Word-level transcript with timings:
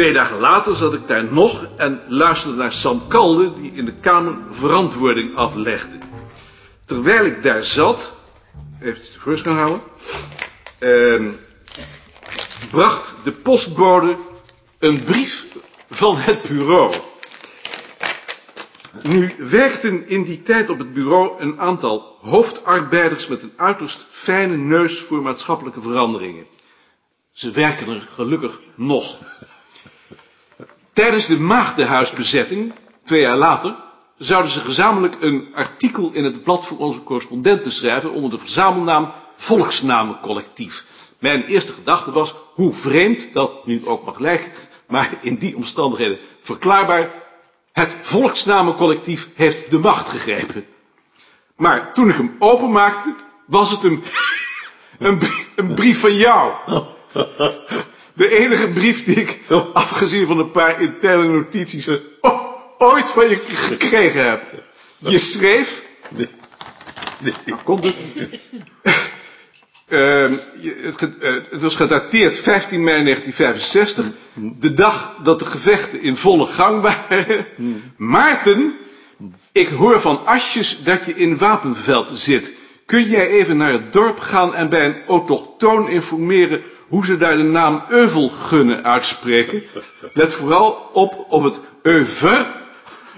Twee 0.00 0.12
dagen 0.12 0.38
later 0.38 0.76
zat 0.76 0.94
ik 0.94 1.08
daar 1.08 1.24
nog 1.24 1.66
en 1.76 2.02
luisterde 2.08 2.56
naar 2.56 2.72
Sam 2.72 3.08
Kalde, 3.08 3.52
die 3.60 3.72
in 3.72 3.84
de 3.84 3.92
Kamer 3.92 4.36
verantwoording 4.50 5.36
aflegde. 5.36 5.98
Terwijl 6.84 7.24
ik 7.24 7.42
daar 7.42 7.64
zat, 7.64 8.14
even 8.80 9.00
de 9.00 9.08
tevoorschijn 9.08 9.56
gaan 9.56 9.64
halen, 9.64 9.82
ehm, 10.78 11.30
bracht 12.70 13.14
de 13.22 13.32
postbode 13.32 14.16
een 14.78 15.04
brief 15.04 15.44
van 15.90 16.16
het 16.16 16.42
bureau. 16.42 16.94
Nu 19.02 19.34
werkten 19.38 20.08
in 20.08 20.22
die 20.22 20.42
tijd 20.42 20.70
op 20.70 20.78
het 20.78 20.92
bureau 20.92 21.40
een 21.40 21.60
aantal 21.60 22.16
hoofdarbeiders 22.20 23.26
met 23.26 23.42
een 23.42 23.52
uiterst 23.56 24.06
fijne 24.10 24.56
neus 24.56 25.00
voor 25.00 25.22
maatschappelijke 25.22 25.80
veranderingen. 25.80 26.46
Ze 27.32 27.50
werken 27.50 27.88
er 27.88 28.08
gelukkig 28.14 28.60
nog. 28.74 29.18
Tijdens 31.00 31.26
de 31.26 31.40
maagdenhuisbezetting, 31.40 32.72
twee 33.02 33.20
jaar 33.20 33.36
later, 33.36 33.76
zouden 34.18 34.50
ze 34.50 34.60
gezamenlijk 34.60 35.16
een 35.20 35.48
artikel 35.54 36.10
in 36.12 36.24
het 36.24 36.42
blad 36.42 36.66
voor 36.66 36.78
onze 36.78 37.02
correspondenten 37.02 37.72
schrijven 37.72 38.10
onder 38.10 38.30
de 38.30 38.38
verzamelnaam 38.38 39.12
Volksnamencollectief. 39.36 40.84
Mijn 41.18 41.44
eerste 41.44 41.72
gedachte 41.72 42.12
was, 42.12 42.34
hoe 42.54 42.72
vreemd, 42.72 43.32
dat 43.32 43.66
nu 43.66 43.86
ook 43.86 44.04
mag 44.04 44.18
lijken, 44.18 44.52
maar 44.88 45.18
in 45.22 45.36
die 45.36 45.56
omstandigheden 45.56 46.18
verklaarbaar, 46.40 47.10
het 47.72 47.96
volksnamencollectief 48.00 49.28
heeft 49.34 49.70
de 49.70 49.78
macht 49.78 50.08
gegrepen. 50.08 50.66
Maar 51.56 51.94
toen 51.94 52.08
ik 52.08 52.16
hem 52.16 52.36
openmaakte, 52.38 53.14
was 53.46 53.70
het 53.70 53.84
een, 53.84 54.02
een, 54.98 55.20
een 55.56 55.74
brief 55.74 56.00
van 56.00 56.16
jou. 56.16 56.52
De 58.20 58.38
enige 58.38 58.68
brief 58.68 59.04
die 59.04 59.14
ik, 59.16 59.40
afgezien 59.72 60.26
van 60.26 60.38
een 60.38 60.50
paar 60.50 60.80
interne 60.82 61.28
notities, 61.28 61.88
ooit 62.78 63.08
van 63.10 63.28
je 63.28 63.40
gekregen 63.46 64.28
heb. 64.28 64.44
Je 64.98 65.18
schreef... 65.18 65.84
Nou, 67.18 67.58
komt 67.64 67.84
het. 67.84 67.94
Ehm, 69.88 70.32
het, 70.82 70.96
ge- 70.98 71.16
eh, 71.20 71.50
het 71.52 71.62
was 71.62 71.74
gedateerd 71.74 72.38
15 72.38 72.82
mei 72.84 73.02
1965, 73.04 74.10
de 74.34 74.74
dag 74.74 75.16
dat 75.22 75.38
de 75.38 75.46
gevechten 75.46 76.02
in 76.02 76.16
volle 76.16 76.46
gang 76.46 76.80
waren. 76.82 77.46
Maarten, 77.96 78.74
ik 79.52 79.68
hoor 79.68 80.00
van 80.00 80.26
Asjes 80.26 80.78
dat 80.84 81.04
je 81.04 81.14
in 81.14 81.38
Wapenveld 81.38 82.10
zit. 82.14 82.52
Kun 82.86 83.08
jij 83.08 83.28
even 83.28 83.56
naar 83.56 83.72
het 83.72 83.92
dorp 83.92 84.18
gaan 84.20 84.54
en 84.54 84.68
bij 84.68 84.84
een 84.84 85.02
autochtoon 85.06 85.88
informeren 85.88 86.62
hoe 86.90 87.04
ze 87.04 87.16
daar 87.16 87.36
de 87.36 87.42
naam 87.42 87.84
Euvelgunne 87.88 88.82
uitspreken? 88.82 89.62
Let 90.12 90.34
vooral 90.34 90.90
op 90.92 91.26
of 91.28 91.44
het 91.44 91.60
Euver 91.82 92.46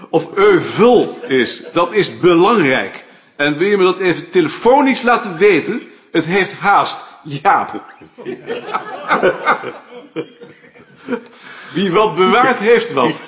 of 0.09 0.33
Euvel 0.33 1.19
is. 1.27 1.63
Dat 1.73 1.93
is 1.93 2.19
belangrijk. 2.19 3.05
En 3.35 3.57
wil 3.57 3.67
je 3.67 3.77
me 3.77 3.83
dat 3.83 3.99
even 3.99 4.29
telefonisch 4.29 5.01
laten 5.01 5.37
weten? 5.37 5.81
Het 6.11 6.25
heeft 6.25 6.53
haast. 6.53 6.97
Jaap. 7.23 7.83
Wie 11.73 11.91
wat 11.91 12.15
bewaart, 12.15 12.57
heeft 12.57 12.93
wat. 12.93 13.19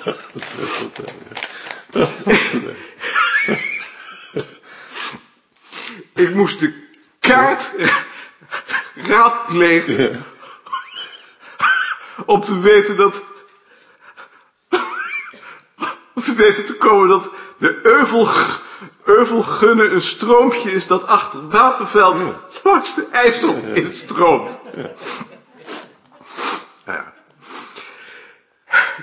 Ik 6.14 6.34
moest 6.34 6.60
de 6.60 6.72
kaart 7.20 7.70
raadplegen. 8.94 10.24
Om 12.24 12.40
te 12.40 12.60
weten 12.60 12.96
dat. 12.96 13.22
Om 16.14 16.22
te 16.22 16.34
weten 16.34 16.64
te 16.64 16.74
komen 16.74 17.08
dat 17.08 17.30
de 17.58 17.80
Euvel, 17.82 18.28
Euvelgunne 19.04 19.88
een 19.88 20.02
stroompje 20.02 20.72
is 20.72 20.86
dat 20.86 21.06
achter 21.06 21.48
Wapenveld 21.48 22.22
langs 22.62 22.94
de 22.94 23.06
IJssel 23.10 23.62
instroomt. 23.72 24.60
Nou 26.84 26.98
ja. 26.98 27.14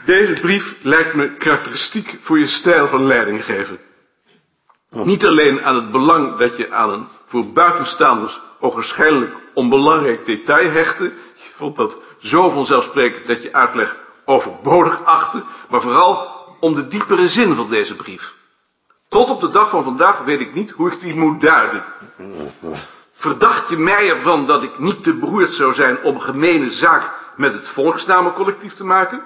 Deze 0.05 0.33
brief 0.33 0.75
lijkt 0.81 1.13
me 1.13 1.37
karakteristiek 1.37 2.17
voor 2.21 2.39
je 2.39 2.47
stijl 2.47 2.87
van 2.87 3.07
leidinggeven. 3.07 3.79
Niet 4.93 5.25
alleen 5.25 5.63
aan 5.63 5.75
het 5.75 5.91
belang 5.91 6.37
dat 6.37 6.57
je 6.57 6.71
aan 6.71 6.89
een 6.89 7.07
voor 7.25 7.51
buitenstaanders 7.51 8.41
ogenschijnlijk 8.59 9.35
onbelangrijk 9.53 10.25
detail 10.25 10.71
hechtte. 10.71 11.03
Je 11.35 11.49
vond 11.55 11.75
dat 11.75 11.97
zo 12.17 12.49
vanzelfsprekend 12.49 13.27
dat 13.27 13.41
je 13.41 13.53
uitleg 13.53 13.95
overbodig 14.25 15.05
achtte. 15.05 15.43
Maar 15.69 15.81
vooral 15.81 16.31
om 16.59 16.75
de 16.75 16.87
diepere 16.87 17.27
zin 17.27 17.55
van 17.55 17.69
deze 17.69 17.95
brief. 17.95 18.35
Tot 19.09 19.29
op 19.29 19.41
de 19.41 19.49
dag 19.49 19.69
van 19.69 19.83
vandaag 19.83 20.19
weet 20.19 20.39
ik 20.39 20.53
niet 20.53 20.71
hoe 20.71 20.91
ik 20.91 20.99
die 20.99 21.15
moet 21.15 21.41
duiden. 21.41 21.83
Verdacht 23.13 23.69
je 23.69 23.77
mij 23.77 24.09
ervan 24.09 24.45
dat 24.45 24.63
ik 24.63 24.79
niet 24.79 25.03
te 25.03 25.13
beroerd 25.13 25.53
zou 25.53 25.73
zijn 25.73 26.03
om 26.03 26.15
een 26.15 26.21
gemene 26.21 26.71
zaak 26.71 27.11
met 27.35 27.53
het 27.53 27.67
volksnamencollectief 27.67 28.73
te 28.73 28.85
maken? 28.85 29.23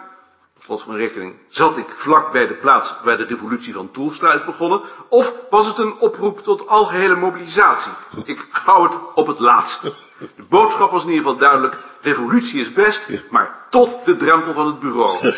Slot 0.67 0.81
van 0.81 0.95
rekening 0.95 1.35
zat 1.49 1.77
ik 1.77 1.85
vlak 1.95 2.31
bij 2.31 2.47
de 2.47 2.53
plaats 2.53 2.93
waar 3.03 3.17
de 3.17 3.25
revolutie 3.25 3.73
van 3.73 3.91
Toelstra 3.91 4.33
is 4.33 4.45
begonnen, 4.45 4.81
of 5.09 5.33
was 5.49 5.65
het 5.67 5.77
een 5.77 5.95
oproep 5.99 6.43
tot 6.43 6.67
algehele 6.67 7.15
mobilisatie? 7.15 7.91
Ik 8.23 8.47
hou 8.51 8.83
het 8.83 8.97
op 9.13 9.27
het 9.27 9.39
laatste. 9.39 9.93
De 10.17 10.43
boodschap 10.49 10.91
was 10.91 11.03
in 11.03 11.09
ieder 11.09 11.23
geval 11.23 11.39
duidelijk, 11.39 11.77
revolutie 12.01 12.61
is 12.61 12.73
best, 12.73 13.07
maar 13.29 13.65
tot 13.69 14.05
de 14.05 14.17
drempel 14.17 14.53
van 14.53 14.65
het 14.65 14.79
bureau. 14.79 15.33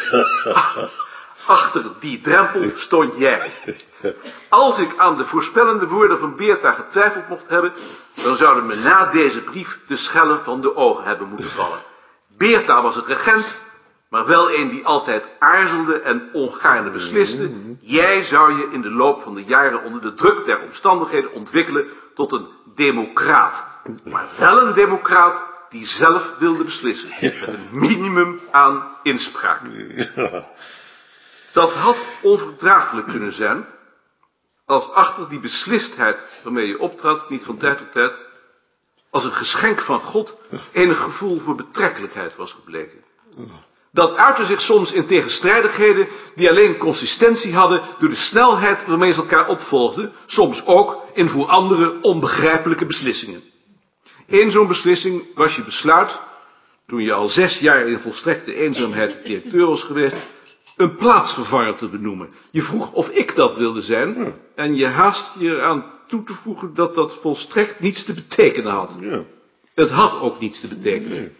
Achter 1.47 1.84
die 2.00 2.22
drempel 2.22 2.72
stond 2.75 3.17
jij. 3.17 3.51
Als 4.50 4.78
ik 4.78 4.97
aan 4.97 5.17
de 5.17 5.25
voorspellende 5.25 5.88
woorden 5.88 6.19
van 6.19 6.35
Beerta 6.35 6.72
getwijfeld 6.72 7.29
mocht 7.29 7.47
hebben, 7.47 7.73
dan 8.13 8.35
zouden 8.35 8.66
me 8.66 8.75
na 8.75 9.06
deze 9.06 9.41
brief 9.41 9.79
de 9.88 9.97
schellen 9.97 10.44
van 10.44 10.61
de 10.61 10.75
ogen 10.75 11.03
hebben 11.03 11.28
moeten 11.28 11.50
vallen. 11.50 11.81
Beerta 12.28 12.81
was 12.81 12.96
het 12.96 13.06
regent, 13.06 13.67
maar 14.09 14.25
wel 14.25 14.52
een 14.53 14.70
die 14.70 14.86
altijd 14.86 15.25
aarzelde 15.40 16.00
en 16.00 16.30
ongaarne 16.34 16.90
besliste. 16.90 17.52
Jij 17.80 18.24
zou 18.24 18.58
je 18.58 18.70
in 18.72 18.81
de 18.81 18.92
loop 18.92 19.22
van 19.22 19.36
de 19.36 19.44
jaren 19.44 19.84
onder 19.84 20.02
de 20.02 20.14
druk 20.14 20.46
der 20.46 20.62
omstandigheden 20.62 21.34
ontwikkelen 21.34 21.88
tot 22.14 22.31
een 22.31 22.47
democraat. 22.75 23.64
Maar 24.03 24.28
wel 24.38 24.62
een 24.62 24.74
democraat 24.74 25.44
die 25.70 25.88
zelf 25.88 26.34
wilde 26.40 26.64
beslissen. 26.64 27.09
Met 27.22 27.47
een 27.47 27.68
minimum 27.72 28.40
aan 28.52 28.88
inspraak. 29.03 29.62
Dat 31.53 31.74
had 31.74 31.97
onverdraaglijk 32.22 33.08
kunnen 33.08 33.34
zijn, 33.34 33.66
als 34.66 34.91
achter 34.91 35.30
die 35.30 35.40
beslistheid 35.40 36.41
waarmee 36.44 36.68
je 36.68 36.80
optrad, 36.80 37.30
niet 37.30 37.44
van 37.44 37.58
tijd 37.58 37.78
tot 37.78 37.91
tijd, 37.91 38.18
als 39.09 39.24
een 39.24 39.34
geschenk 39.34 39.81
van 39.81 40.00
God, 40.00 40.38
enig 40.72 41.00
gevoel 41.00 41.40
voor 41.40 41.56
betrekkelijkheid 41.56 42.36
was 42.36 42.53
gebleken. 42.53 43.03
Dat 43.91 44.16
uitte 44.16 44.45
zich 44.45 44.61
soms 44.61 44.91
in 44.91 45.05
tegenstrijdigheden 45.05 46.07
die 46.35 46.50
alleen 46.50 46.77
consistentie 46.77 47.55
hadden 47.55 47.81
door 48.00 48.09
de 48.09 48.16
snelheid 48.16 48.85
waarmee 48.85 49.13
ze 49.13 49.19
elkaar 49.19 49.47
opvolgden, 49.47 50.11
soms 50.25 50.66
ook 50.66 51.05
in 51.13 51.29
voor 51.29 51.46
anderen 51.46 52.03
onbegrijpelijke 52.03 52.85
beslissingen. 52.85 53.43
Eén 54.28 54.52
zo'n 54.52 54.67
beslissing 54.67 55.23
was 55.35 55.55
je 55.55 55.64
besluit, 55.64 56.19
toen 56.87 57.02
je 57.02 57.14
al 57.14 57.29
zes 57.29 57.59
jaar 57.59 57.87
in 57.87 57.99
volstrekte 57.99 58.55
eenzaamheid 58.55 59.25
directeur 59.25 59.66
was 59.66 59.84
geweest, 59.84 60.16
een 60.78 60.96
plaatsvervanger 60.96 61.75
te 61.75 61.87
benoemen. 61.87 62.29
Je 62.52 62.61
vroeg 62.61 62.93
of 62.93 63.09
ik 63.09 63.35
dat 63.35 63.55
wilde 63.55 63.81
zijn 63.81 64.35
en 64.55 64.75
je 64.75 64.85
haast 64.85 65.31
je 65.40 65.55
eraan 65.55 65.85
toe 66.08 66.23
te 66.23 66.34
voegen 66.34 66.73
dat 66.73 66.96
dat 66.96 67.16
volstrekt 67.16 67.79
niets 67.79 68.03
te 68.03 68.14
betekenen 68.14 68.72
had. 68.72 68.96
Het 69.73 69.90
had 69.90 70.19
ook 70.19 70.40
niets 70.40 70.59
te 70.59 70.67
betekenen. 70.67 71.35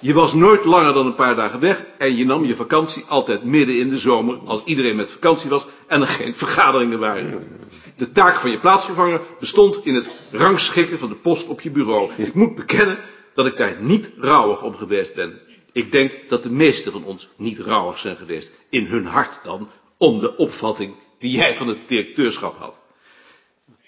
Je 0.00 0.12
was 0.12 0.34
nooit 0.34 0.64
langer 0.64 0.92
dan 0.92 1.06
een 1.06 1.14
paar 1.14 1.36
dagen 1.36 1.60
weg 1.60 1.84
en 1.98 2.16
je 2.16 2.26
nam 2.26 2.44
je 2.44 2.56
vakantie 2.56 3.04
altijd 3.08 3.44
midden 3.44 3.78
in 3.78 3.88
de 3.88 3.98
zomer, 3.98 4.38
als 4.44 4.62
iedereen 4.64 4.96
met 4.96 5.10
vakantie 5.10 5.50
was 5.50 5.66
en 5.86 6.00
er 6.00 6.08
geen 6.08 6.34
vergaderingen 6.34 6.98
waren. 6.98 7.48
De 7.96 8.12
taak 8.12 8.40
van 8.40 8.50
je 8.50 8.58
plaatsvervanger 8.58 9.20
bestond 9.40 9.84
in 9.84 9.94
het 9.94 10.08
rangschikken 10.30 10.98
van 10.98 11.08
de 11.08 11.14
post 11.14 11.46
op 11.46 11.60
je 11.60 11.70
bureau. 11.70 12.10
Ik 12.16 12.34
moet 12.34 12.54
bekennen 12.54 12.98
dat 13.34 13.46
ik 13.46 13.56
daar 13.56 13.76
niet 13.80 14.10
rouwig 14.18 14.62
om 14.62 14.74
geweest 14.74 15.14
ben. 15.14 15.40
Ik 15.72 15.92
denk 15.92 16.12
dat 16.28 16.42
de 16.42 16.50
meesten 16.50 16.92
van 16.92 17.04
ons 17.04 17.28
niet 17.36 17.58
rouwig 17.58 17.98
zijn 17.98 18.16
geweest, 18.16 18.50
in 18.70 18.86
hun 18.86 19.06
hart 19.06 19.40
dan, 19.44 19.68
om 19.96 20.18
de 20.18 20.36
opvatting 20.36 20.94
die 21.18 21.36
jij 21.36 21.56
van 21.56 21.68
het 21.68 21.78
directeurschap 21.86 22.58
had. 22.58 22.80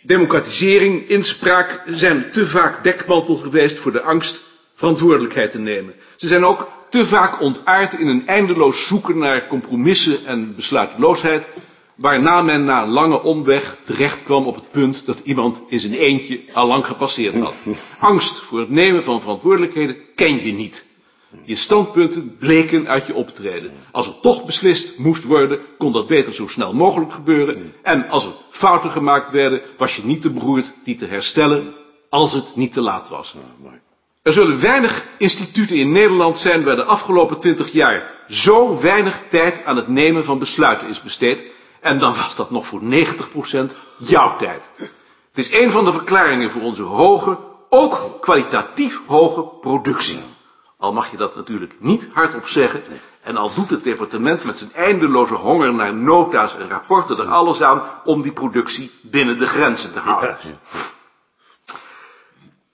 Democratisering, 0.03 1.09
inspraak 1.09 1.83
zijn 1.87 2.31
te 2.31 2.47
vaak 2.47 2.85
dekmantel 2.85 3.37
geweest 3.37 3.79
voor 3.79 3.93
de 3.93 4.03
angst 4.03 4.47
verantwoordelijkheid 4.79 5.51
te 5.51 5.59
nemen. 5.59 5.95
Ze 6.17 6.27
zijn 6.27 6.45
ook 6.45 6.69
te 6.91 7.07
vaak 7.07 7.41
ontaard 7.41 7.95
in 7.95 8.07
een 8.07 8.27
eindeloos 8.27 8.87
zoeken 8.87 9.19
naar 9.19 9.47
compromissen 9.47 10.27
en 10.27 10.55
besluiteloosheid, 10.55 11.49
waarna 11.95 12.43
men 12.43 12.65
na 12.65 12.83
een 12.83 12.89
lange 12.89 13.23
omweg 13.23 13.79
terecht 13.83 14.23
kwam 14.23 14.47
op 14.47 14.55
het 14.55 14.71
punt 14.71 15.07
dat 15.07 15.19
iemand 15.25 15.63
in 15.69 15.81
zijn 15.81 15.95
eentje 15.95 16.41
al 16.53 16.67
lang 16.67 16.87
gepasseerd 16.87 17.39
had. 17.39 17.55
Angst 18.01 18.39
voor 18.39 18.59
het 18.59 18.71
nemen 18.71 19.05
van 19.05 19.21
verantwoordelijkheden 19.21 19.97
ken 20.15 20.45
je 20.45 20.53
niet. 20.53 20.87
Je 21.45 21.57
standpunten 21.57 22.37
bleken 22.39 22.89
uit 22.89 23.07
je 23.07 23.15
optreden. 23.15 23.71
Als 23.93 24.07
er 24.07 24.21
toch 24.21 24.45
beslist 24.45 24.99
moest 24.99 25.25
worden, 25.25 25.61
kon 25.79 25.93
dat 25.93 26.07
beter 26.07 26.35
zo 26.35 26.47
snel 26.47 26.75
mogelijk 26.75 27.13
gebeuren. 27.13 27.73
En 27.83 28.09
als 28.09 28.25
er 28.25 28.33
fouten 28.51 28.91
gemaakt 28.91 29.31
werden, 29.31 29.61
was 29.79 29.97
je 29.97 30.05
niet 30.05 30.23
te 30.23 30.31
beroerd 30.31 30.75
die 30.85 30.97
te 30.97 31.07
herstellen 31.07 31.75
als 32.09 32.33
het 32.33 32.57
niet 32.57 32.73
te 32.73 32.81
laat 32.81 33.09
was. 33.09 33.35
Er 34.29 34.35
zullen 34.35 34.61
weinig 34.61 35.05
instituten 35.17 35.77
in 35.77 35.93
Nederland 35.93 36.39
zijn 36.39 36.65
waar 36.65 36.77
de 36.77 36.85
afgelopen 36.85 37.39
twintig 37.39 37.73
jaar 37.73 38.11
zo 38.27 38.81
weinig 38.81 39.23
tijd 39.31 39.65
aan 39.65 39.77
het 39.77 39.89
nemen 39.89 40.25
van 40.25 40.39
besluiten 40.39 40.89
is 40.89 41.03
besteed. 41.03 41.43
En 41.81 41.99
dan 41.99 42.15
was 42.15 42.37
dat 42.37 42.51
nog 42.51 42.67
voor 42.67 42.81
90% 42.83 42.87
jouw 43.99 44.37
tijd. 44.37 44.71
Het 44.77 45.47
is 45.47 45.53
een 45.53 45.71
van 45.71 45.85
de 45.85 45.93
verklaringen 45.93 46.51
voor 46.51 46.63
onze 46.63 46.83
hoge, 46.83 47.39
ook 47.69 48.17
kwalitatief 48.21 49.01
hoge 49.07 49.43
productie. 49.61 50.21
Al 50.79 50.93
mag 50.93 51.11
je 51.11 51.17
dat 51.17 51.37
natuurlijk 51.37 51.75
niet 51.79 52.09
hardop 52.13 52.47
zeggen. 52.47 52.83
En 53.23 53.37
al 53.37 53.51
doet 53.55 53.71
het 53.71 53.85
departement 53.85 54.45
met 54.45 54.59
zijn 54.59 54.73
eindeloze 54.75 55.35
honger 55.35 55.75
naar 55.75 55.95
nota's 55.95 56.57
en 56.57 56.69
rapporten 56.69 57.19
er 57.19 57.27
alles 57.27 57.63
aan 57.63 57.83
om 58.05 58.23
die 58.23 58.33
productie 58.33 58.91
binnen 59.03 59.39
de 59.39 59.47
grenzen 59.47 59.93
te 59.93 59.99
houden. 59.99 60.37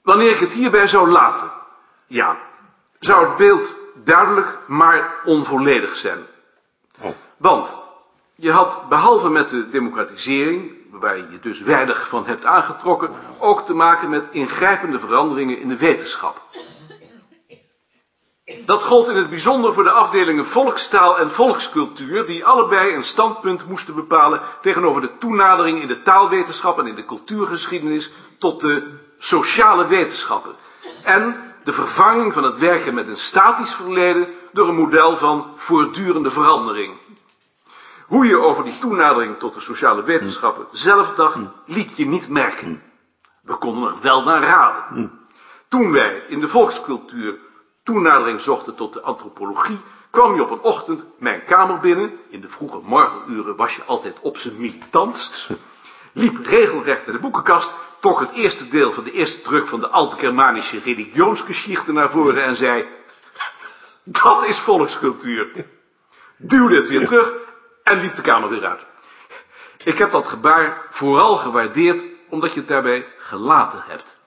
Wanneer 0.04 0.30
ik 0.30 0.38
het 0.38 0.52
hierbij 0.52 0.88
zou 0.88 1.08
laten, 1.08 1.50
ja, 2.06 2.38
zou 2.98 3.26
het 3.26 3.36
beeld 3.36 3.74
duidelijk, 3.94 4.58
maar 4.66 5.14
onvolledig 5.24 5.96
zijn. 5.96 6.26
Want 7.36 7.78
je 8.34 8.50
had, 8.50 8.88
behalve 8.88 9.30
met 9.30 9.48
de 9.48 9.68
democratisering, 9.68 10.72
waar 10.90 11.16
je 11.16 11.26
je 11.30 11.40
dus 11.40 11.60
weinig 11.60 12.08
van 12.08 12.26
hebt 12.26 12.44
aangetrokken, 12.44 13.10
ook 13.38 13.66
te 13.66 13.74
maken 13.74 14.10
met 14.10 14.28
ingrijpende 14.30 15.00
veranderingen 15.00 15.60
in 15.60 15.68
de 15.68 15.76
wetenschap. 15.76 16.42
Dat 18.66 18.82
gold 18.82 19.08
in 19.08 19.16
het 19.16 19.30
bijzonder 19.30 19.74
voor 19.74 19.84
de 19.84 19.90
afdelingen 19.90 20.46
volkstaal 20.46 21.18
en 21.18 21.30
volkscultuur, 21.30 22.26
die 22.26 22.44
allebei 22.44 22.94
een 22.94 23.04
standpunt 23.04 23.68
moesten 23.68 23.94
bepalen 23.94 24.40
tegenover 24.60 25.00
de 25.00 25.18
toenadering 25.18 25.80
in 25.80 25.88
de 25.88 26.02
taalwetenschap 26.02 26.78
en 26.78 26.86
in 26.86 26.94
de 26.94 27.04
cultuurgeschiedenis 27.04 28.12
tot 28.38 28.60
de 28.60 28.98
sociale 29.18 29.86
wetenschappen. 29.86 30.54
En 31.02 31.54
de 31.64 31.72
vervanging 31.72 32.32
van 32.32 32.42
het 32.42 32.58
werken 32.58 32.94
met 32.94 33.08
een 33.08 33.16
statisch 33.16 33.74
verleden 33.74 34.28
door 34.52 34.68
een 34.68 34.74
model 34.74 35.16
van 35.16 35.52
voortdurende 35.56 36.30
verandering. 36.30 36.94
Hoe 38.06 38.26
je 38.26 38.36
over 38.36 38.64
die 38.64 38.78
toenadering 38.78 39.38
tot 39.38 39.54
de 39.54 39.60
sociale 39.60 40.02
wetenschappen 40.02 40.66
zelf 40.72 41.14
dacht, 41.14 41.38
liet 41.66 41.96
je 41.96 42.06
niet 42.06 42.28
merken. 42.28 42.82
We 43.42 43.56
konden 43.56 43.90
er 43.92 44.00
wel 44.00 44.22
naar 44.22 44.42
raden. 44.42 45.12
Toen 45.68 45.92
wij 45.92 46.24
in 46.28 46.40
de 46.40 46.48
volkscultuur 46.48 47.38
toenadering 47.84 48.40
zochten 48.40 48.74
tot 48.74 48.92
de 48.92 49.00
antropologie, 49.00 49.80
kwam 50.10 50.34
je 50.34 50.42
op 50.42 50.50
een 50.50 50.60
ochtend 50.60 51.04
mijn 51.18 51.44
kamer 51.44 51.78
binnen. 51.78 52.18
In 52.28 52.40
de 52.40 52.48
vroege 52.48 52.80
morgenuren 52.82 53.56
was 53.56 53.76
je 53.76 53.84
altijd 53.84 54.16
op 54.20 54.36
zijn 54.36 54.56
militantst. 54.56 55.50
Liep 56.12 56.46
regelrecht 56.46 57.06
naar 57.06 57.14
de 57.14 57.20
boekenkast, 57.20 57.74
trok 58.00 58.20
het 58.20 58.30
eerste 58.30 58.68
deel 58.68 58.92
van 58.92 59.04
de 59.04 59.12
eerste 59.12 59.40
druk 59.40 59.66
van 59.66 59.80
de 59.80 60.80
religionsgeschichte 60.84 61.92
naar 61.92 62.10
voren 62.10 62.44
en 62.44 62.56
zei... 62.56 62.86
Dat 64.02 64.44
is 64.44 64.58
volkscultuur. 64.58 65.48
Duwde 66.36 66.76
het 66.76 66.88
weer 66.88 67.04
terug 67.04 67.32
en 67.82 68.00
liep 68.00 68.14
de 68.16 68.22
kamer 68.22 68.48
weer 68.48 68.66
uit. 68.66 68.80
Ik 69.84 69.98
heb 69.98 70.10
dat 70.10 70.26
gebaar 70.26 70.86
vooral 70.90 71.36
gewaardeerd 71.36 72.04
omdat 72.28 72.52
je 72.52 72.60
het 72.60 72.68
daarbij 72.68 73.06
gelaten 73.18 73.82
hebt. 73.86 74.18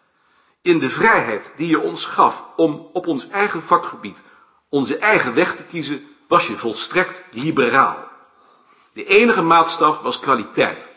In 0.67 0.79
de 0.79 0.89
vrijheid 0.89 1.51
die 1.55 1.67
je 1.67 1.79
ons 1.79 2.05
gaf 2.05 2.43
om 2.55 2.89
op 2.93 3.07
ons 3.07 3.29
eigen 3.29 3.61
vakgebied 3.63 4.21
onze 4.69 4.97
eigen 4.97 5.33
weg 5.33 5.55
te 5.55 5.63
kiezen, 5.63 6.07
was 6.27 6.47
je 6.47 6.55
volstrekt 6.55 7.23
liberaal. 7.31 7.97
De 8.93 9.05
enige 9.05 9.41
maatstaf 9.41 9.99
was 9.99 10.19
kwaliteit. 10.19 10.89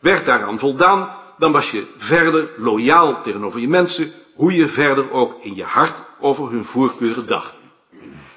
Werd 0.00 0.26
daaraan 0.26 0.58
voldaan, 0.58 1.10
dan 1.38 1.52
was 1.52 1.70
je 1.70 1.86
verder 1.96 2.50
loyaal 2.56 3.22
tegenover 3.22 3.60
je 3.60 3.68
mensen, 3.68 4.12
hoe 4.34 4.54
je 4.54 4.68
verder 4.68 5.10
ook 5.10 5.44
in 5.44 5.54
je 5.54 5.64
hart 5.64 6.02
over 6.20 6.50
hun 6.50 6.64
voorkeuren 6.64 7.26
dacht. 7.26 7.54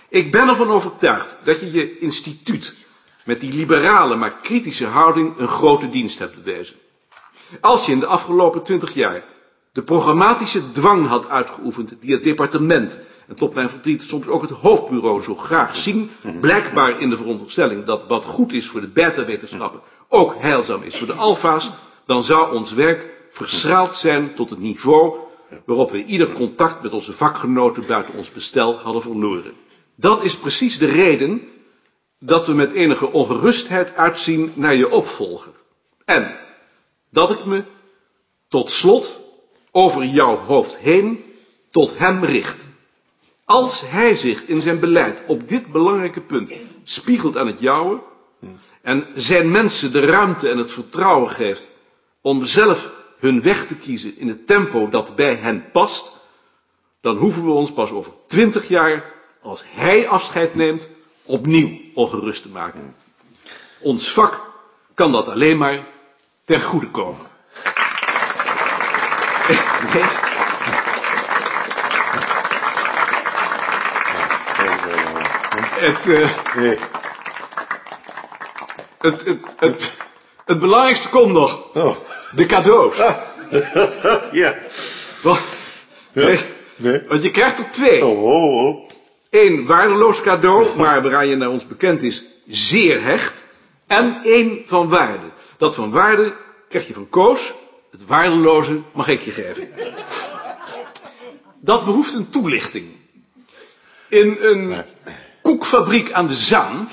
Ik 0.10 0.32
ben 0.32 0.48
ervan 0.48 0.72
overtuigd 0.72 1.36
dat 1.44 1.60
je 1.60 1.72
je 1.72 2.00
instituut 2.00 2.74
met 3.26 3.40
die 3.40 3.54
liberale 3.54 4.16
maar 4.16 4.36
kritische 4.42 4.88
houding 4.88 5.38
een 5.38 5.48
grote 5.48 5.90
dienst 5.90 6.20
hebt 6.20 6.44
bewezen. 6.44 6.76
Als 7.62 7.86
je 7.86 7.92
in 7.92 8.00
de 8.00 8.06
afgelopen 8.06 8.64
twintig 8.64 8.94
jaar 8.94 9.24
de 9.80 9.86
programmatische 9.86 10.72
dwang 10.72 11.08
had 11.08 11.30
uitgeoefend 11.30 11.96
die 12.00 12.12
het 12.12 12.24
departement 12.24 13.00
en 13.28 13.36
tot 13.36 13.54
mijn 13.54 13.70
verdriet 13.70 14.02
soms 14.02 14.28
ook 14.28 14.42
het 14.42 14.52
hoofdbureau 14.52 15.22
zo 15.22 15.36
graag 15.36 15.76
zien, 15.76 16.12
blijkbaar 16.42 17.00
in 17.00 17.10
de 17.10 17.18
veronderstelling 17.18 17.86
dat 17.86 18.08
wat 18.08 18.26
goed 18.26 18.54
is 18.54 18.68
voor 18.68 18.82
de 18.82 18.88
beta-wetenschappen 18.88 19.82
ook 20.08 20.36
heilzaam 20.38 20.84
is 20.84 20.98
voor 20.98 21.08
de 21.08 21.14
alfa's, 21.14 21.70
dan 22.06 22.24
zou 22.24 22.56
ons 22.56 22.74
werk 22.74 23.10
verschraald 23.30 23.96
zijn 23.96 24.36
tot 24.36 24.50
het 24.50 24.60
niveau 24.60 25.18
waarop 25.66 25.92
we 25.92 26.04
ieder 26.04 26.32
contact 26.32 26.82
met 26.82 26.94
onze 26.94 27.14
vakgenoten 27.14 27.86
buiten 27.86 28.14
ons 28.14 28.32
bestel 28.32 28.80
hadden 28.80 29.02
verloren. 29.02 29.54
Dat 29.96 30.24
is 30.24 30.38
precies 30.38 30.78
de 30.78 30.86
reden 30.86 31.42
dat 32.20 32.48
we 32.48 32.54
met 32.54 32.72
enige 32.72 33.12
ongerustheid 33.12 33.96
uitzien 33.96 34.52
naar 34.56 34.76
je 34.76 34.92
opvolger. 34.92 35.52
En 36.06 36.36
dat 37.10 37.30
ik 37.32 37.46
me 37.46 37.64
tot 38.48 38.72
slot 38.72 39.28
over 39.72 40.06
jouw 40.06 40.38
hoofd 40.38 40.78
heen 40.78 41.24
tot 41.72 41.98
hem 41.98 42.24
richt. 42.24 42.70
Als 43.46 43.82
hij 43.86 44.16
zich 44.16 44.46
in 44.46 44.62
zijn 44.62 44.80
beleid 44.80 45.24
op 45.28 45.48
dit 45.48 45.72
belangrijke 45.72 46.22
punt 46.22 46.52
spiegelt 46.84 47.38
aan 47.38 47.48
het 47.48 47.60
jouwe 47.60 48.02
en 48.82 49.08
zijn 49.14 49.52
mensen 49.52 49.92
de 49.92 50.00
ruimte 50.00 50.50
en 50.50 50.58
het 50.58 50.72
vertrouwen 50.72 51.30
geeft 51.30 51.72
om 52.22 52.46
zelf 52.46 52.92
hun 53.20 53.42
weg 53.42 53.68
te 53.68 53.76
kiezen 53.76 54.18
in 54.18 54.28
het 54.28 54.48
tempo 54.48 54.90
dat 54.90 55.16
bij 55.16 55.36
hen 55.36 55.72
past, 55.72 56.12
dan 57.02 57.18
hoeven 57.18 57.44
we 57.44 57.52
ons 57.52 57.72
pas 57.72 57.92
over 57.92 58.14
twintig 58.28 58.68
jaar, 58.68 59.14
als 59.42 59.64
hij 59.68 60.08
afscheid 60.08 60.56
neemt, 60.56 60.90
opnieuw 61.24 61.80
ongerust 61.94 62.42
te 62.42 62.50
maken. 62.50 62.96
Ons 63.80 64.12
vak 64.12 64.42
kan 64.94 65.12
dat 65.12 65.28
alleen 65.28 65.58
maar 65.58 65.88
ten 66.46 66.62
goede 66.62 66.92
komen. 66.92 67.29
Het, 75.80 76.06
uh, 76.06 76.30
het, 79.00 79.26
het, 79.26 79.40
het, 79.60 79.92
het 80.46 80.60
belangrijkste 80.60 81.10
komt 81.10 81.34
nog. 81.34 81.74
Oh. 81.74 81.96
De 82.36 82.46
cadeaus. 82.46 83.00
Ah. 83.00 83.16
ja. 84.32 84.58
Wat? 85.24 85.40
Nee. 86.14 86.40
Nee. 86.76 87.02
Want 87.08 87.24
je 87.24 87.32
krijgt 87.32 87.60
er 87.60 87.70
twee. 87.72 88.06
Oh, 88.06 88.24
oh, 88.24 88.66
oh. 88.66 88.90
Eén 89.30 89.66
waardeloos 89.66 90.22
cadeau, 90.22 90.68
maar 90.78 91.02
waaraan 91.02 91.28
je 91.28 91.36
naar 91.36 91.50
ons 91.50 91.68
bekend 91.68 92.04
is 92.04 92.24
zeer 92.48 93.04
hecht. 93.04 93.44
En 93.88 94.20
één 94.24 94.62
van 94.66 94.90
waarde. 94.90 95.26
Dat 95.58 95.76
van 95.76 95.92
waarde 95.92 96.34
krijg 96.70 96.88
je 96.88 96.94
van 96.94 97.10
Koos. 97.10 97.54
Het 97.92 98.06
waardeloze 98.06 98.82
mag 98.94 99.08
ik 99.08 99.22
je 99.22 99.32
geven. 99.32 99.70
Dat 101.62 101.86
behoeft 101.86 102.14
een 102.14 102.30
toelichting. 102.30 102.88
In 104.08 104.38
een 104.40 104.86
koekfabriek 105.42 106.12
aan 106.12 106.28
de 106.28 106.34
Zaan 106.34 106.90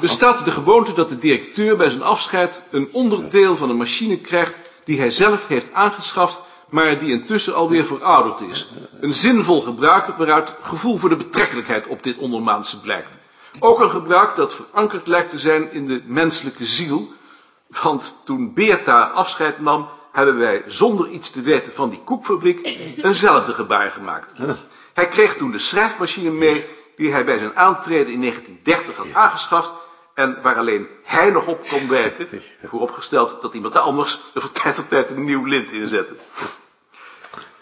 bestaat 0.00 0.44
de 0.44 0.50
gewoonte 0.50 0.92
dat 0.92 1.08
de 1.08 1.18
directeur 1.18 1.76
bij 1.76 1.90
zijn 1.90 2.02
afscheid 2.02 2.62
een 2.70 2.88
onderdeel 2.92 3.56
van 3.56 3.70
een 3.70 3.76
machine 3.76 4.18
krijgt 4.18 4.58
die 4.84 4.98
hij 4.98 5.10
zelf 5.10 5.46
heeft 5.46 5.72
aangeschaft, 5.72 6.42
maar 6.68 6.98
die 6.98 7.10
intussen 7.10 7.54
alweer 7.54 7.86
verouderd 7.86 8.50
is. 8.50 8.68
Een 9.00 9.14
zinvol 9.14 9.60
gebruik 9.60 10.06
waaruit 10.16 10.54
gevoel 10.60 10.96
voor 10.96 11.08
de 11.08 11.16
betrekkelijkheid 11.16 11.86
op 11.86 12.02
dit 12.02 12.16
ondermaanse 12.16 12.80
blijkt. 12.80 13.12
Ook 13.58 13.80
een 13.80 13.90
gebruik 13.90 14.36
dat 14.36 14.54
verankerd 14.54 15.06
lijkt 15.06 15.30
te 15.30 15.38
zijn 15.38 15.72
in 15.72 15.86
de 15.86 16.02
menselijke 16.06 16.64
ziel, 16.64 17.12
want 17.82 18.14
toen 18.24 18.54
Beerta 18.54 19.02
afscheid 19.02 19.60
nam, 19.60 19.88
hebben 20.24 20.44
wij 20.44 20.62
zonder 20.66 21.08
iets 21.08 21.30
te 21.30 21.42
weten 21.42 21.72
van 21.72 21.90
die 21.90 22.02
koekfabriek 22.04 22.66
eenzelfde 22.96 23.52
gebaar 23.52 23.90
gemaakt. 23.90 24.32
Hij 24.94 25.08
kreeg 25.08 25.36
toen 25.36 25.50
de 25.50 25.58
schrijfmachine 25.58 26.30
mee 26.30 26.66
die 26.96 27.12
hij 27.12 27.24
bij 27.24 27.38
zijn 27.38 27.56
aantreden 27.56 28.12
in 28.12 28.20
1930 28.20 28.96
had 28.96 29.06
aangeschaft 29.12 29.72
en 30.14 30.42
waar 30.42 30.56
alleen 30.56 30.88
hij 31.02 31.30
nog 31.30 31.46
op 31.46 31.68
kon 31.68 31.88
werken, 31.88 32.28
vooropgesteld 32.62 33.42
dat 33.42 33.54
iemand 33.54 33.76
anders 33.76 34.20
er 34.34 34.40
van 34.40 34.52
tijd 34.52 34.74
tot 34.74 34.88
tijd 34.88 35.10
een 35.10 35.24
nieuw 35.24 35.44
lint 35.44 35.70
inzette. 35.70 36.14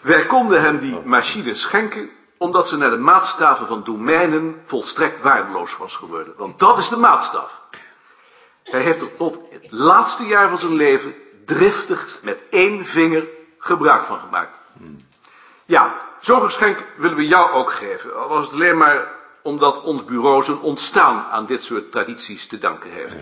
Wij 0.01 0.25
konden 0.25 0.61
hem 0.61 0.79
die 0.79 0.99
machine 1.03 1.55
schenken 1.55 2.09
omdat 2.37 2.67
ze 2.67 2.77
naar 2.77 2.89
de 2.89 2.97
maatstaven 2.97 3.67
van 3.67 3.83
domeinen 3.83 4.61
volstrekt 4.63 5.21
waardeloos 5.21 5.77
was 5.77 5.95
geworden. 5.95 6.33
Want 6.37 6.59
dat 6.59 6.77
is 6.77 6.89
de 6.89 6.97
maatstaf. 6.97 7.61
Hij 8.63 8.81
heeft 8.81 9.01
er 9.01 9.15
tot 9.15 9.39
het 9.49 9.71
laatste 9.71 10.23
jaar 10.23 10.49
van 10.49 10.59
zijn 10.59 10.75
leven 10.75 11.15
driftig 11.47 12.19
met 12.23 12.39
één 12.49 12.85
vinger 12.85 13.27
gebruik 13.57 14.03
van 14.03 14.19
gemaakt. 14.19 14.59
Ja, 15.65 16.01
zo'n 16.19 16.41
geschenk 16.41 16.85
willen 16.97 17.17
we 17.17 17.27
jou 17.27 17.51
ook 17.51 17.71
geven. 17.71 18.19
Al 18.21 18.27
was 18.27 18.45
het 18.45 18.53
alleen 18.53 18.77
maar 18.77 19.11
omdat 19.41 19.81
ons 19.81 20.03
bureau 20.03 20.43
zijn 20.43 20.59
ontstaan 20.59 21.25
aan 21.31 21.45
dit 21.45 21.63
soort 21.63 21.91
tradities 21.91 22.47
te 22.47 22.57
danken 22.57 22.91
heeft. 22.91 23.15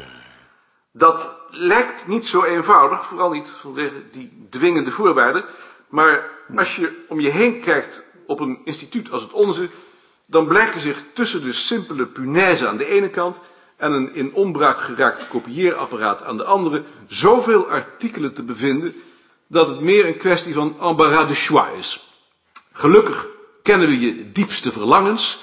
Dat 0.92 1.30
lijkt 1.50 2.08
niet 2.08 2.28
zo 2.28 2.44
eenvoudig, 2.44 3.06
vooral 3.06 3.30
niet 3.30 3.50
vanwege 3.50 4.10
die 4.12 4.48
dwingende 4.50 4.92
voorwaarden. 4.92 5.46
Maar 5.90 6.30
als 6.56 6.76
je 6.76 7.06
om 7.08 7.20
je 7.20 7.30
heen 7.30 7.62
kijkt 7.62 8.04
op 8.26 8.40
een 8.40 8.62
instituut 8.64 9.12
als 9.12 9.22
het 9.22 9.32
onze, 9.32 9.70
dan 10.26 10.48
blijken 10.48 10.82
zich 10.82 11.04
tussen 11.14 11.44
de 11.44 11.54
simpele 11.54 12.06
punaise 12.06 12.68
aan 12.68 12.78
de 12.78 12.86
ene 12.86 13.10
kant 13.10 13.40
en 13.78 13.92
een 13.92 14.16
in 14.16 14.34
onbruik 14.34 14.80
geraakt 14.80 15.28
kopieerapparaat 15.28 16.24
aan 16.24 16.38
de 16.38 16.44
andere 16.44 16.84
zoveel 17.08 17.70
artikelen 17.70 18.34
te 18.34 18.44
bevinden 18.44 18.96
dat 19.48 19.68
het 19.68 19.80
meer 19.80 20.06
een 20.06 20.18
kwestie 20.18 20.54
van 20.54 20.76
embarras 20.82 21.28
de 21.28 21.36
choix 21.36 21.78
is. 21.78 22.10
Gelukkig 22.72 23.28
kennen 23.64 23.88
we 23.88 24.00
je 24.00 24.32
diepste 24.32 24.72
verlangens. 24.72 25.40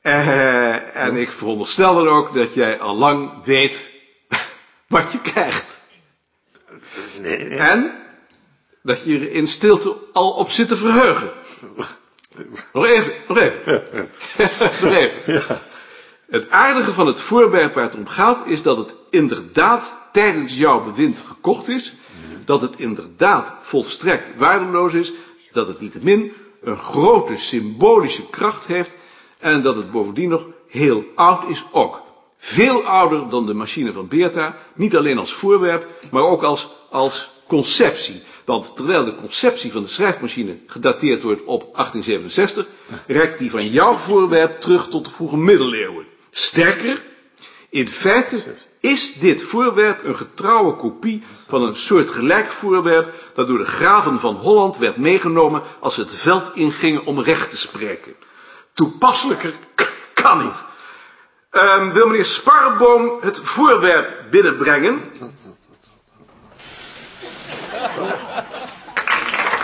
Eh, 0.00 0.96
en 0.96 1.16
ik 1.16 1.30
veronderstel 1.30 1.94
dan 1.94 2.08
ook 2.08 2.34
dat 2.34 2.54
jij 2.54 2.80
al 2.80 2.96
lang 2.96 3.44
weet 3.44 3.90
wat 4.86 5.12
je 5.12 5.20
krijgt. 5.20 5.80
Nee, 7.20 7.38
nee. 7.38 7.58
En 7.58 8.02
dat 8.82 9.04
je 9.04 9.18
er 9.18 9.30
in 9.30 9.46
stilte 9.46 9.96
al 10.12 10.30
op 10.30 10.50
zit 10.50 10.68
te 10.68 10.76
verheugen. 10.76 11.32
Nog 12.72 12.86
even, 12.86 13.12
nog 13.28 13.38
even. 13.38 13.82
nog 14.82 14.92
even. 14.92 15.32
Ja. 15.32 15.62
Het 16.30 16.50
aardige 16.50 16.92
van 16.92 17.06
het 17.06 17.20
voorwerp 17.20 17.74
waar 17.74 17.84
het 17.84 17.96
om 17.96 18.06
gaat 18.06 18.46
is 18.46 18.62
dat 18.62 18.76
het 18.76 18.94
inderdaad 19.10 19.96
tijdens 20.12 20.56
jouw 20.56 20.84
bewind 20.84 21.18
gekocht 21.18 21.68
is, 21.68 21.94
dat 22.44 22.60
het 22.60 22.74
inderdaad 22.76 23.54
volstrekt 23.60 24.38
waardeloos 24.38 24.92
is, 24.92 25.12
dat 25.52 25.68
het 25.68 25.80
niettemin 25.80 26.32
een 26.62 26.78
grote 26.78 27.36
symbolische 27.36 28.30
kracht 28.30 28.66
heeft 28.66 28.96
en 29.38 29.62
dat 29.62 29.76
het 29.76 29.90
bovendien 29.90 30.28
nog 30.28 30.46
heel 30.68 31.04
oud 31.14 31.48
is 31.48 31.64
ook. 31.70 32.02
Veel 32.36 32.82
ouder 32.82 33.28
dan 33.28 33.46
de 33.46 33.54
machine 33.54 33.92
van 33.92 34.08
Beerta, 34.08 34.56
niet 34.74 34.96
alleen 34.96 35.18
als 35.18 35.32
voorwerp, 35.32 35.86
maar 36.10 36.22
ook 36.22 36.42
als, 36.42 36.68
als 36.90 37.30
conceptie. 37.46 38.22
Want 38.44 38.76
terwijl 38.76 39.04
de 39.04 39.14
conceptie 39.14 39.72
van 39.72 39.82
de 39.82 39.88
schrijfmachine 39.88 40.56
gedateerd 40.66 41.22
wordt 41.22 41.44
op 41.44 41.60
1867, 41.60 42.66
reikt 43.06 43.38
die 43.38 43.50
van 43.50 43.68
jouw 43.68 43.96
voorwerp 43.96 44.60
terug 44.60 44.88
tot 44.88 45.04
de 45.04 45.10
vroege 45.10 45.36
middeleeuwen. 45.36 46.12
Sterker, 46.36 47.02
in 47.68 47.88
feite 47.88 48.42
is 48.80 49.14
dit 49.14 49.42
voorwerp 49.42 50.04
een 50.04 50.16
getrouwe 50.16 50.76
kopie 50.76 51.22
van 51.48 51.62
een 51.62 51.76
soortgelijk 51.76 52.50
voorwerp 52.50 53.14
dat 53.34 53.46
door 53.46 53.58
de 53.58 53.64
graven 53.64 54.20
van 54.20 54.34
Holland 54.34 54.76
werd 54.78 54.96
meegenomen 54.96 55.62
als 55.80 55.94
ze 55.94 56.00
het 56.00 56.14
veld 56.14 56.50
ingingen 56.54 57.04
om 57.04 57.20
recht 57.20 57.50
te 57.50 57.56
spreken. 57.56 58.14
Toepasselijker 58.72 59.52
kan 60.22 60.44
niet. 60.44 60.64
Ehm, 61.50 61.92
wil 61.92 62.06
meneer 62.06 62.24
Sparreboom 62.24 63.18
het 63.20 63.38
voorwerp 63.42 64.30
binnenbrengen? 64.30 65.12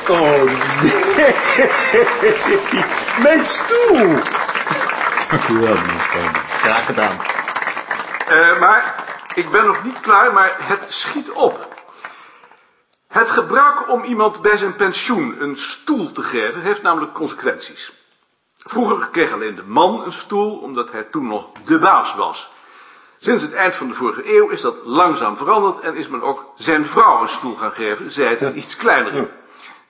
Oh, 0.09 0.43
nee. 0.83 1.35
Mijn 3.23 3.45
stoel. 3.45 4.19
Graag 5.31 6.87
gedaan. 6.87 7.17
Eh, 8.29 8.61
maar 8.61 9.05
ik 9.35 9.51
ben 9.51 9.67
nog 9.67 9.85
niet 9.85 10.01
klaar, 10.01 10.33
maar 10.33 10.57
het 10.59 10.85
schiet 10.89 11.31
op. 11.31 11.69
Het 13.09 13.31
gebruik 13.31 13.91
om 13.91 14.05
iemand 14.05 14.43
bij 14.43 14.57
zijn 14.57 14.75
pensioen 14.77 15.43
een 15.43 15.57
stoel 15.57 16.13
te 16.13 16.23
geven 16.23 16.63
heeft 16.63 16.83
namelijk 16.83 17.13
consequenties. 17.13 17.93
Vroeger 18.59 19.09
kreeg 19.09 19.33
alleen 19.33 19.55
de 19.55 19.65
man 19.65 20.05
een 20.05 20.13
stoel, 20.13 20.59
omdat 20.59 20.93
hij 20.93 21.03
toen 21.03 21.27
nog 21.27 21.53
de 21.65 21.79
baas 21.79 22.15
was. 22.15 22.51
Sinds 23.19 23.43
het 23.43 23.53
eind 23.53 23.75
van 23.75 23.89
de 23.89 23.95
vorige 23.95 24.37
eeuw 24.37 24.49
is 24.49 24.61
dat 24.61 24.77
langzaam 24.85 25.37
veranderd 25.37 25.81
en 25.81 25.97
is 25.97 26.09
men 26.09 26.23
ook 26.23 26.53
zijn 26.57 26.87
vrouw 26.87 27.21
een 27.21 27.29
stoel 27.29 27.57
gaan 27.57 27.73
geven, 27.73 28.11
zij 28.11 28.27
het 28.27 28.41
een 28.41 28.59
iets 28.59 28.77
kleinere. 28.77 29.31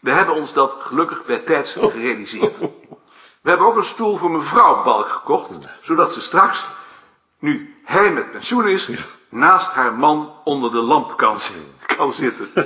We 0.01 0.11
hebben 0.11 0.35
ons 0.35 0.53
dat 0.53 0.77
gelukkig 0.81 1.25
bij 1.25 1.39
tijds 1.39 1.73
gerealiseerd. 1.73 2.59
We 3.41 3.49
hebben 3.49 3.67
ook 3.67 3.77
een 3.77 3.85
stoel 3.85 4.17
voor 4.17 4.31
mevrouw 4.31 4.83
Balk 4.83 5.09
gekocht, 5.09 5.51
zodat 5.83 6.13
ze 6.13 6.21
straks, 6.21 6.67
nu 7.39 7.81
hij 7.85 8.11
met 8.11 8.31
pensioen 8.31 8.69
is, 8.69 8.89
naast 9.29 9.73
haar 9.73 9.93
man 9.93 10.33
onder 10.45 10.71
de 10.71 10.81
lamp 10.81 11.17
kan, 11.17 11.39
kan 11.97 12.13
zitten. 12.13 12.51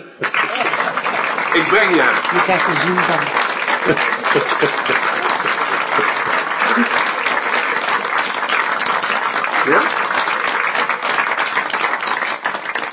Ik 1.54 1.66
breng 1.69 1.95
je 1.95 2.00
hem. 2.00 2.14
Je 2.38 2.43
krijgt 2.43 2.69
een 2.69 2.76
zin 2.76 2.97
van. 2.97 3.43
Ja? 9.73 9.81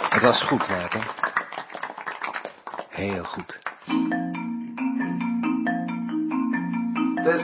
Het 0.10 0.22
was 0.22 0.42
goed, 0.42 0.68
Werker. 0.68 1.08
Heel 2.90 3.24
goed. 3.24 3.60
Dus, 7.24 7.42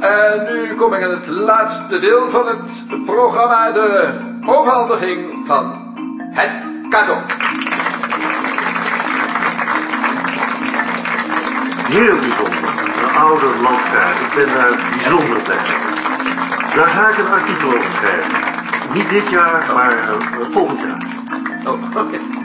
en 0.00 0.46
nu 0.52 0.74
kom 0.74 0.94
ik 0.94 1.02
aan 1.02 1.10
het 1.10 1.26
laatste 1.26 1.98
deel 1.98 2.30
van 2.30 2.46
het 2.46 3.04
programma, 3.04 3.72
de 3.72 4.12
overhandiging 4.46 5.46
van 5.46 5.94
het 6.30 6.50
cadeau. 6.90 7.18
Heel 11.88 12.16
bijzonder. 12.16 12.84
Een 13.02 13.16
oude 13.16 13.46
landkaart. 13.62 14.20
Ik 14.20 14.34
ben 14.34 14.54
daar 14.54 14.78
bijzonder 14.92 15.42
blij. 15.42 15.56
Daar 16.74 16.88
ga 16.88 17.08
ik 17.08 17.18
een 17.18 17.30
artikel 17.30 17.68
over 17.68 17.90
schrijven. 17.90 18.30
Niet 18.92 19.08
dit 19.08 19.30
jaar, 19.30 19.70
maar 19.74 19.98
eh, 19.98 20.50
volgend 20.50 20.80
jaar. 20.80 21.06
Oh, 21.64 21.96
oké. 21.96 22.35